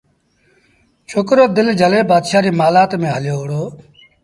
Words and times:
ڇوڪرو 1.09 1.45
دل 1.55 1.67
جھلي 1.79 2.01
بآدشآ 2.09 2.39
ريٚ 2.43 2.57
مآلآت 2.59 2.91
ميݩ 3.01 3.13
هليو 3.15 3.35
وهُڙو 3.39 3.63